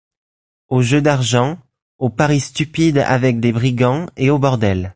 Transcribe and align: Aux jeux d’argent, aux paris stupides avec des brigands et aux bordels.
Aux 0.69 0.81
jeux 0.81 1.03
d’argent, 1.03 1.59
aux 1.99 2.09
paris 2.09 2.39
stupides 2.39 2.97
avec 2.97 3.39
des 3.39 3.51
brigands 3.51 4.07
et 4.17 4.31
aux 4.31 4.39
bordels. 4.39 4.89